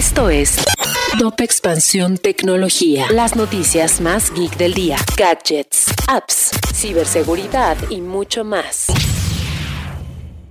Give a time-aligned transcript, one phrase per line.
[0.00, 0.56] Esto es
[1.18, 3.04] Top Expansión Tecnología.
[3.10, 4.96] Las noticias más geek del día.
[5.14, 8.86] Gadgets, apps, ciberseguridad y mucho más.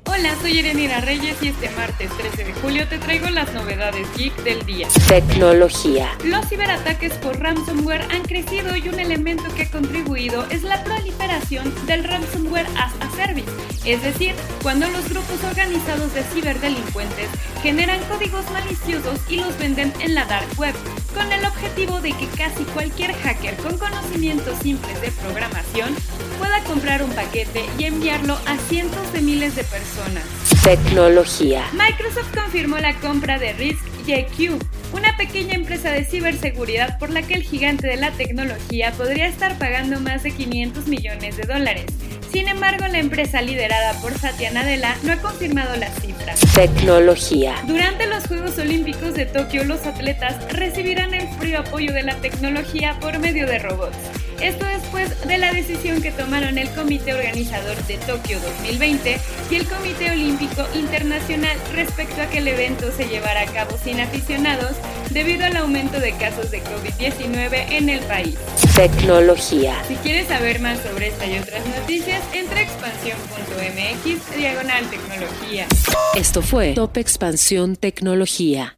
[0.05, 4.35] Hola, soy Erenira Reyes y este martes 13 de julio te traigo las novedades geek
[4.43, 4.87] del día.
[5.07, 6.09] Tecnología.
[6.25, 11.73] Los ciberataques por ransomware han crecido y un elemento que ha contribuido es la proliferación
[11.87, 13.51] del ransomware as a service,
[13.85, 17.27] es decir, cuando los grupos organizados de ciberdelincuentes
[17.61, 20.73] generan códigos maliciosos y los venden en la dark web,
[21.13, 25.93] con el objetivo de que casi cualquier hacker con conocimientos simples de programación
[26.37, 30.23] pueda comprar un paquete y enviarlo a cientos de miles de personas
[30.63, 31.65] Tecnología.
[31.73, 34.59] Microsoft confirmó la compra de Risk JQ,
[34.93, 39.57] una pequeña empresa de ciberseguridad por la que el gigante de la tecnología podría estar
[39.57, 41.85] pagando más de 500 millones de dólares.
[42.31, 46.39] Sin embargo, la empresa liderada por Satya Nadella no ha confirmado las cifras.
[46.53, 47.55] Tecnología.
[47.65, 52.97] Durante los Juegos Olímpicos de Tokio, los atletas recibirán el frío apoyo de la tecnología
[52.99, 53.97] por medio de robots.
[54.41, 59.19] Esto después de la decisión que tomaron el Comité Organizador de Tokio 2020
[59.51, 63.99] y el Comité Olímpico Internacional respecto a que el evento se llevara a cabo sin
[63.99, 64.77] aficionados
[65.09, 68.37] debido al aumento de casos de COVID-19 en el país.
[68.75, 69.75] Tecnología.
[69.87, 75.67] Si quieres saber más sobre esta y otras noticias, entra a expansión.mx diagonal tecnología.
[76.15, 78.77] Esto fue Top Expansión Tecnología.